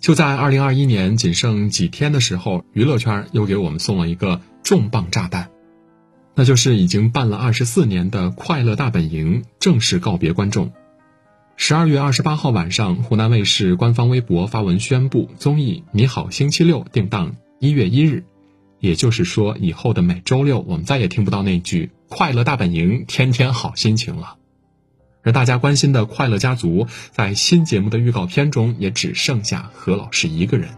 [0.00, 5.50] 就在二零二一年仅剩几天的时候，娱乐圈又给我们送了一个重磅炸弹，
[6.34, 10.72] 那就是已经办了二十四年的《快乐大本营》正式告别观众。
[11.56, 18.24] 十二月二十八号晚上，湖南卫视官方微博发文宣布，综艺《你好星期六》定档一月一日，
[18.78, 24.36] 也就是说，以后的每周六我们再也听不到那句“快乐大本营，天天好心情”了。
[25.22, 30.70] 而大家关心的《快乐家族》在新节目的预告片中也只剩下何老师一个人。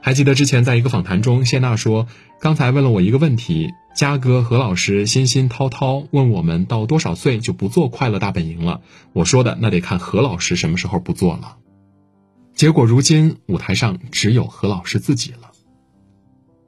[0.00, 2.06] 还记得之前在一个访谈中，谢娜说
[2.40, 8.80] ：“刚才问了我一个问题，嘉哥何老师心心滔滔问我们到多少岁就不做《快乐大本营》了。”
[9.12, 11.56] 我说的那得看何老师什么时候不做了。
[12.54, 15.50] 结果如今舞台上只有何老师自己了。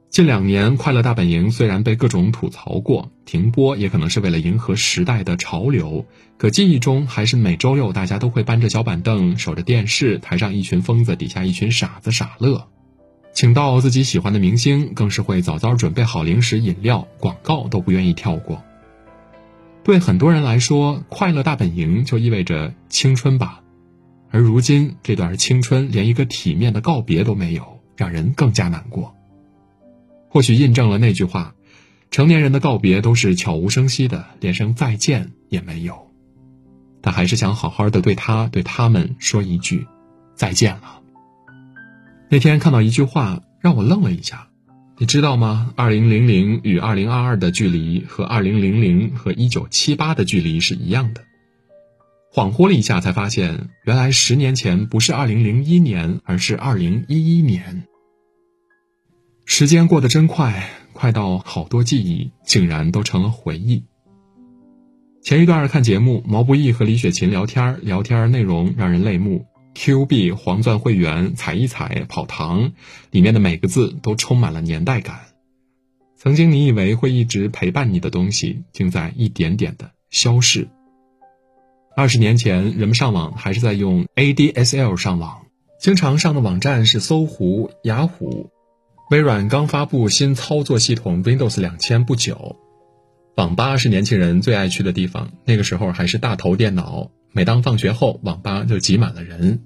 [0.09, 6.03] 近两年，《快乐大本营》虽然被各种吐槽过，停播也可能是为了迎合时代的潮流，
[6.37, 12.67] 可记忆中还是每周六大家都会搬着小板凳，守着电视，台上一群疯子，底下一群傻子傻乐。
[13.33, 18.63] 请到自己喜欢的明星，更是会早早准备好零食饮料，广告都不愿意跳过。
[19.83, 23.61] 对很多人来说，《快乐大本营》就意味着青春吧，
[24.31, 29.13] 而如今这段青春连一个体面的告别都没有，让人更加难过。
[30.29, 31.55] 或许印证了那句话：
[32.11, 36.07] 成年人的告别都是悄无声息的，连声再见也没有。
[37.01, 39.87] 他还是想好好的对他、对他们说一句
[40.35, 41.01] 再见了。
[42.29, 44.47] 那天看到一句话，让我愣了一下。
[44.97, 45.73] 你知道吗？
[45.77, 51.23] 二零零零与二零二二的距离和二零零零和一九七八的距离是一样的。
[52.33, 57.85] 恍惚了一下，才发现原来十年前不是二零零一年，而是二零一一年。
[59.51, 63.83] 时间过得真快，快到好多记忆竟然都成了回忆。
[65.23, 69.47] 前一段看节目，毛不易和李雪琴聊天，聊天内容让人泪目。
[69.73, 72.73] Q 币、黄钻会员、踩一踩、跑堂，
[73.09, 75.19] 里面的每个字都充满了年代感。
[76.15, 80.69] 曾经你以为会一直陪伴你的东西，竟在一点点的消逝。
[81.95, 85.47] 二十年前，人们上网还是在用 ADSL 上网，
[85.81, 88.51] 经常上的网站是搜狐、雅虎。
[89.09, 92.57] 微软刚发布新操作系统 Windows 两千不久，
[93.35, 95.31] 网吧是年轻人最爱去的地方。
[95.45, 99.61] 那个时候还是大头电脑，每当放学后，网吧就挤满了人。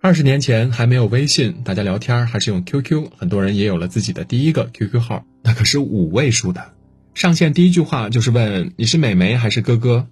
[0.00, 6.74] 二十年前还没有微信，大家聊天还是用 QQ，很多人也有了自己的第一个 QQ 号，那可是五位数的。
[7.14, 10.06] 上线第一句话就是问你是美眉还是哥哥。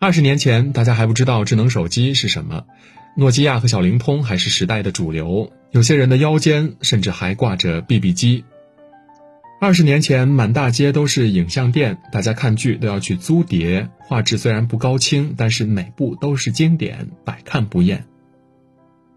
[0.00, 2.64] 二十年前，大家还不知道智能手机是什么。
[3.20, 8.44] 诺基亚和小灵通还是时代的主流，有些人的腰间甚至还挂着 BB 机。
[9.60, 18.04] 二十年前，满大街都是影像店，大家看剧都要去租碟，画质虽然不高清，但是每部都是经典，百看不厌。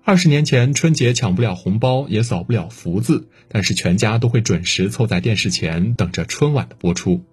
[0.04, 7.24] 二十年前，春节抢不了红包，也扫不了福字，但是全家都会准时凑在电视前，等着春晚的播出。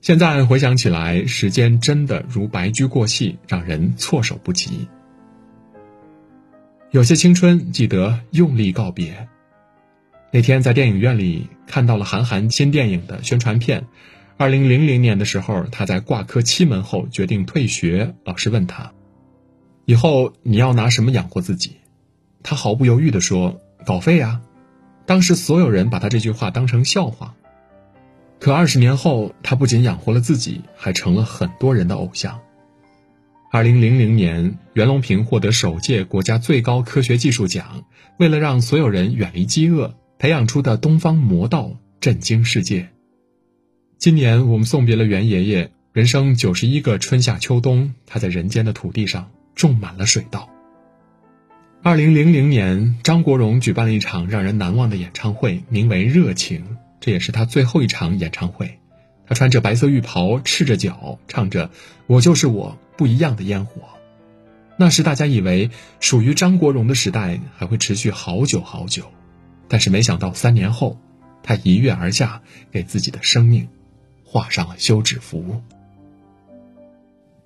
[0.00, 4.88] 现在回想起来，时间真的如白驹过隙，让人措手不及。
[6.92, 9.28] 有些青春，记得用力告别。
[10.32, 13.86] 那天在电影院里看到了韩寒新电影的宣传片。
[14.36, 18.16] 二零零零年的时候，他在挂科七门后决定退学。
[18.24, 18.90] 老师问他
[19.86, 21.76] ：“以后你要拿什么养活自己？”
[22.42, 24.40] 他毫不犹豫地说：“稿费啊！”
[25.06, 27.36] 当时所有人把他这句话当成笑话。
[28.40, 32.40] 可二十年后，他不仅养活了自己，还成了很多人的偶像。
[33.52, 37.84] 二零零零年，袁隆平获得首届国家最高科学技术奖。
[38.16, 42.90] 为了让所有人远离饥饿，培养出的东方魔道震惊世界。
[43.98, 50.48] 今年我们送别了袁爷爷，人生九十一个春夏秋冬，他在人间的土地上种满了水稻。
[51.82, 56.60] 二零零零年，张国荣举办了一场让人难忘的演唱会，名为《热情》，
[57.00, 58.78] 这也是他最后一场演唱会。
[59.26, 61.72] 他穿着白色浴袍，赤着脚，唱着
[62.06, 63.80] “我就是我，不一样的烟火”。
[64.76, 65.70] 那时大家以为
[66.00, 69.10] 属于张国荣的时代还会持续好久好久，
[69.68, 71.00] 但是没想到三年后，
[71.42, 73.68] 他一跃而下，给自己的生命
[74.22, 75.62] 画上了休止符。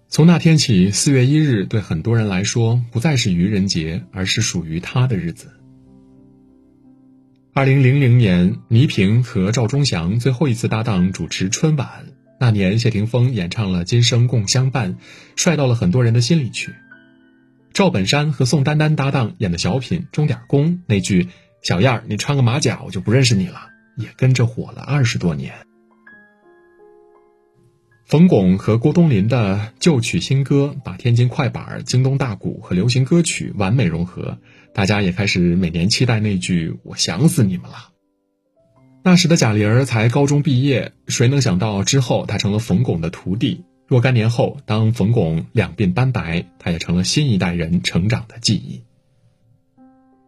[0.09, 5.53] 从那天起，四月一日对很多人来说不再是愚人节，而是属于他的日子。
[7.53, 12.14] 二零零零年，倪萍和赵忠祥最后一次搭档主持春晚。
[12.45, 14.93] 那年，谢霆锋演唱了《今生共相伴》，
[15.35, 16.75] 帅到了很多人的心里去。
[17.73, 21.29] 赵本山和宋丹丹搭档演的小品《钟点工》，那句
[21.65, 25.55] “小燕儿，你穿个马甲，我就不认识你了”，也跟着火了二十多年。
[28.05, 34.37] 冯巩和郭冬临的旧曲新歌，把天津快板、京东大鼓和流行歌曲完美融合，
[34.75, 37.89] 大家也开始每年期待那句“我想死你们了”。
[39.07, 43.63] 那时的贾玲儿才高中毕业，谁能想到之后她成了冯巩的徒弟？
[43.87, 48.83] 若干年后，当冯巩两鬓斑白，她也成了新一代人成长的记忆。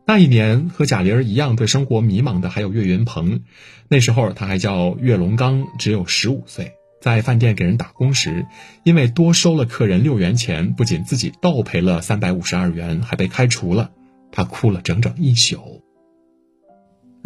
[0.07, 3.41] 那一年，和贾玲儿一样对生活迷茫的还有岳云鹏，
[3.89, 8.45] 那时候他还叫岳龙刚，只有十五岁，在饭店给人打工时，
[8.85, 13.91] 因为多收了客人六元钱，不仅自己倒赔了三百五十二元，还被开除了，
[14.31, 15.83] 他哭了整整一宿。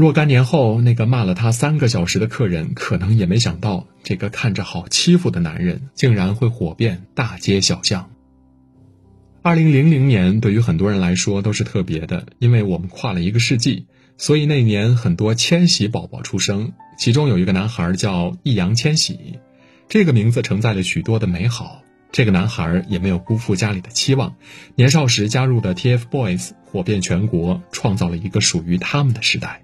[0.00, 8.08] 若干年后，那个骂了他三个小时的客人，可能也没想到，这个看着好欺负的男人，竟然会火遍大街小巷。
[9.42, 19.38] 二零零零年对于很多人来说都是特别的，因为我们跨了一个世纪，所以那年很多千禧宝宝出生，其中有一个男孩叫易烊千玺，
[19.86, 21.82] 这个名字承载了许多的美好。
[22.10, 24.34] 这个男孩也没有辜负家里的期望，
[24.76, 29.60] 年少时加入的 TFBOYS 火遍全国，创造了一个属于他们的时代。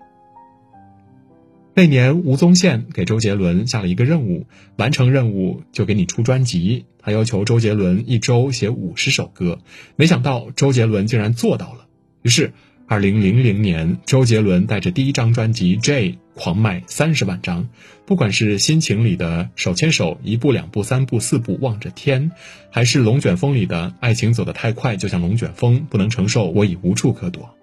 [1.78, 4.46] 那年，吴宗宪给周杰伦下了一个任务，
[4.78, 6.86] 完成任务就给你出专辑。
[6.98, 9.58] 他要求周杰伦一周写五十首歌，
[9.94, 11.86] 没想到周杰伦竟然做到了。
[12.22, 12.54] 于是，
[12.86, 17.68] 二零零零年，周杰伦带着第一张专辑《J》狂卖三十万张。
[18.06, 22.32] 不管是心情里的手牵手，一步两步三步四步望着天，
[22.70, 27.54] 还是龙卷风里的爱情走得太快，就像龙卷风不能承受，我已无处可躲，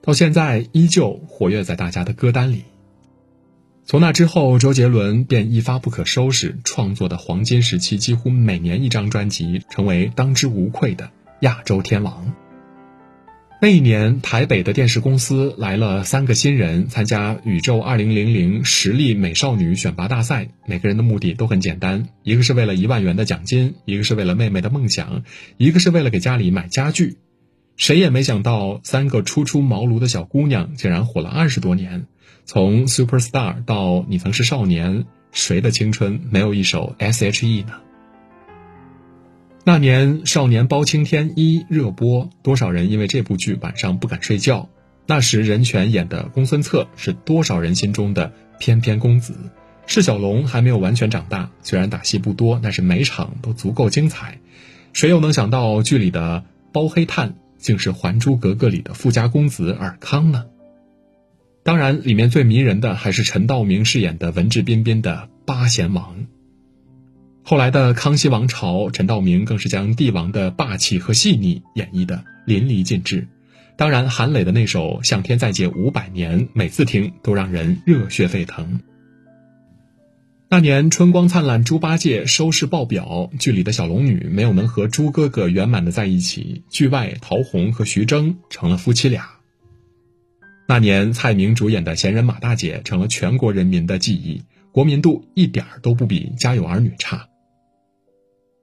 [0.00, 2.62] 到现在依旧活跃在大家的歌单里。
[3.84, 12.32] 从那之后，周杰伦便一发不可收拾，创作的黄金时期几乎每年一张专辑，成为当之无愧的亚洲天王。
[13.60, 18.06] 那一年，台北的电视公司来了三个新人参加《宇宙2000》
[18.64, 25.22] 实力美少女选拔大赛，每个人的目的都很简单，一个是为了一万元的奖金，一个是为了妹妹的梦想，
[25.58, 27.18] 一个是为了给家里买家具。
[27.76, 32.06] 谁也没想到，三个初出茅庐的小姑娘竟然火了二十多年。
[32.44, 37.74] 从 Super Star 到你曾是少年，谁的青春没有一首 S.H.E 呢？
[39.64, 44.68] 那年《少年包青天一》热播，多少人因为这部剧晚上不敢睡觉。
[45.06, 49.34] 那时任泉演的公孙策是多少人心中的翩翩公子。
[49.86, 54.38] 释小龙还没有完全长大，虽然打戏不多，但是每场都足够精彩。
[54.92, 60.46] 谁又能想到剧里的包黑炭竟是《还珠格格》里的富家公子尔康呢？
[61.64, 66.26] 当然，里面最迷人的还是陈道明饰演的文质彬彬的八贤王。
[67.44, 73.28] 后来的康熙王朝，陈道明更是将帝王的霸气和细腻演绎的淋漓尽致。
[73.76, 78.80] 当然，韩磊的那首《向天再借五百年》，每次听都让人热血沸腾。
[80.48, 89.41] 那年春光灿烂猪八戒收视爆表，剧里的小龙女没有能和猪哥哥圆满的在一起，剧外陶虹和徐峥成了夫妻俩。
[90.72, 94.42] 那年，蔡明主演的《闲人马大姐》成了全国人民的记忆，
[94.72, 97.28] 国民度一点儿都不比《家有儿女》差。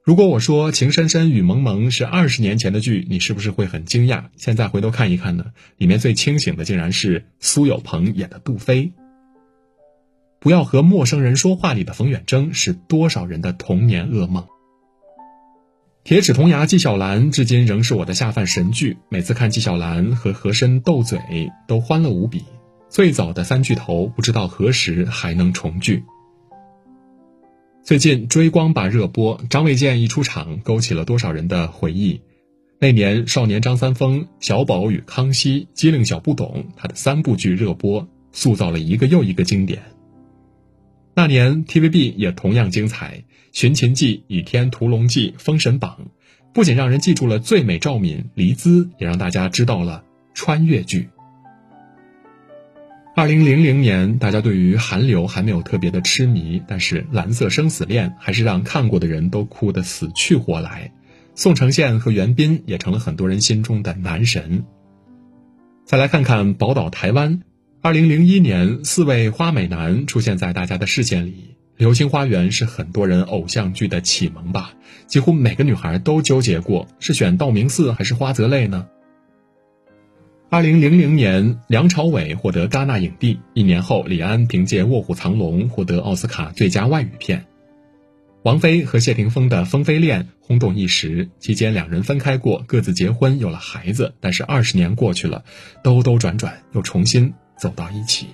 [0.04, 4.24] 如果我说《情深深雨蒙蒙是二十年前的剧，你是不是会很惊讶？
[4.38, 5.46] 现在回头看一看呢，
[5.78, 8.92] 里面最清醒的竟然是苏有朋演的杜飞。
[10.40, 14.48] 不要和陌生人说话里的冯远征是多少人的童年噩梦。
[16.10, 21.20] 铁齿铜牙纪晓岚至今仍是我的下饭神剧，每次看纪晓岚和和珅斗嘴
[21.68, 22.46] 都欢乐无比。
[22.90, 26.04] 最早的三巨头不知道何时还能重聚。
[27.84, 32.22] 最近追光吧热播，张卫健一出场，勾起了多少人的回忆。
[32.80, 39.80] 那年少年张三丰、小宝与康熙、机灵小不懂，他的三部剧热播，塑造了一个又一个经典。
[41.20, 43.18] 那年 TVB 也同样精彩，
[43.52, 45.98] 《寻秦记》《倚天屠龙记》《封神榜》，
[46.54, 51.10] 不仅让人记住了最美赵敏、黎姿，也让大家知道了穿越剧。
[53.18, 60.94] 二零零零年，大家对于韩流还没有特别的痴迷，但是《蓝色生死恋》还是让看过的人都哭得死去活来。
[61.36, 64.64] 宋承宪和袁彬也成了很多人心中的男神。
[65.84, 67.40] 再来看看《宝岛台湾》。
[67.82, 71.32] 二零零一年，四位花美男出现在大家的视线里。
[71.78, 74.74] 《流星花园》是很多人偶像剧的启蒙吧？
[75.08, 78.86] 几乎每个女孩都纠结过，是选道明寺还是花泽类呢？
[80.50, 83.40] 二零零零年，梁朝伟获得戛纳影帝。
[83.54, 87.46] 一年后，李安凭借《卧虎藏龙》获得奥斯卡最佳外语片。
[88.44, 94.16] 王菲和谢霆锋的《风飞恋》轰动一时，期间两人分开过，各自结婚，有了孩子。
[94.20, 95.46] 但是二十年过去了，
[95.82, 97.34] 兜兜转转又重新。
[97.60, 98.30] 走到一起。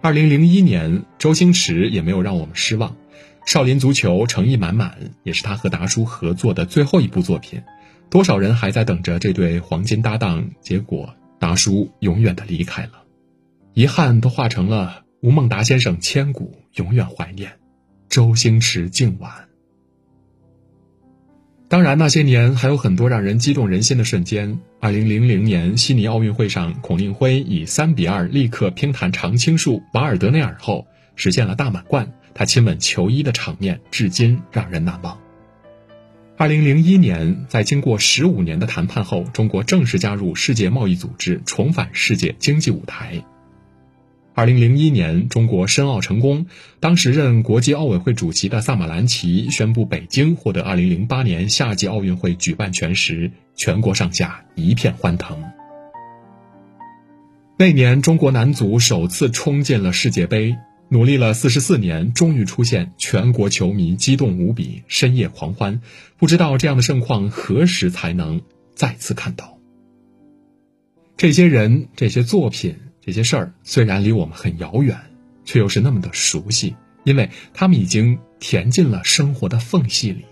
[0.00, 2.96] 二零零一年，周星驰也没有让我们失望，
[3.44, 7.62] 少林足球诚意满满，也是他和达叔合作的最后一部作品。
[8.08, 13.02] 多少人还在等着这对黄金搭档，结果达叔永远的离开了，
[13.74, 17.58] 遗憾都化成了吴孟达先生千古永远怀念，
[18.08, 19.47] 周星驰敬晚。
[21.70, 24.58] 当然，那些年还有很多让人激动人心的瞬间。
[24.80, 32.10] 二零零零年悉尼奥运会上，孔令辉以三比二力克乒坛常青树瓦尔德内尔后，实现了大满贯。
[32.32, 35.18] 他亲吻球衣的场面，至今让人难忘。
[36.38, 43.22] 二零零一年，在经过十五年的谈判后，中国正式加入世界贸易组织，重返世界经济舞台。
[44.38, 46.46] 二零零一年，中国申奥成功，
[46.78, 55.42] 当时任国际奥委会主席的萨马兰奇宣布北京获得二零零八年夏季奥运会举办权时，全国上下一片欢腾。
[57.56, 60.56] 那年，中国男足首次冲进了世界杯。
[60.88, 65.80] 努力了四十四年，终于出现，全国球迷激动无比，深夜狂欢。
[66.16, 68.42] 不知道这样的盛况何时才能
[68.76, 69.58] 再次看到？
[71.16, 72.76] 这些人、这些作品、
[73.08, 74.94] 这些事儿，虽然离我们很遥远，
[75.46, 80.26] 却又是那么的熟悉，因为他们已经填进了生活的缝隙里。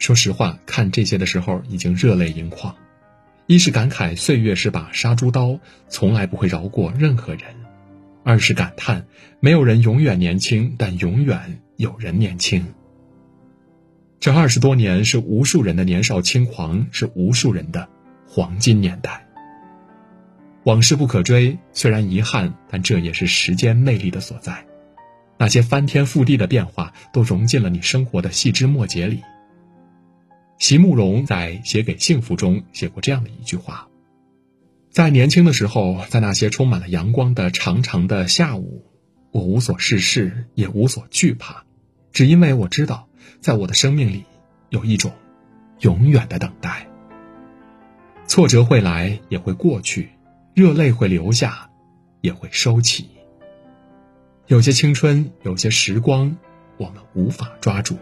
[0.00, 2.74] 说实话，看这些的时候，已经热泪盈眶。
[3.46, 7.42] 一是感慨岁月是把杀猪刀，从来不会饶过任何人。
[8.24, 9.06] 二是感叹，
[9.38, 12.74] 没有人永远年轻，但永远有人年轻。
[14.18, 17.88] 这二十多年是无数人的年少轻狂，是无数人的
[18.26, 19.28] 黄金年代。
[20.64, 24.66] 往事不可追，虽然遗憾，但这也是时间魅力的所在。
[25.38, 29.22] 那些翻天覆地的变化，都融进了你生活的细枝末节里。
[30.58, 33.88] 席慕容在《写给幸福》中写过这样的一句话。
[34.90, 38.84] 在年轻的时候，在那些充满了阳光的长长的下午，
[39.30, 41.64] 我无所事事，也无所惧怕，
[42.12, 43.08] 只因为我知道，
[43.40, 44.26] 在我的生命里，
[44.68, 45.12] 有一种
[45.78, 46.86] 永远的等待。
[48.26, 50.08] 挫折会来，也会过去；
[50.60, 51.70] 热泪会流下，
[52.20, 53.08] 也会收起。
[54.46, 56.36] 有些青春，有些时光，
[56.76, 57.96] 我们无法抓住。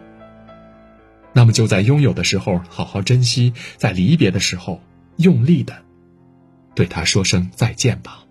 [1.31, 4.81] 那么，就在拥有的时候好好珍惜，在离别的时候
[5.15, 5.73] 用力的。
[6.75, 8.25] 对他说声再见吧。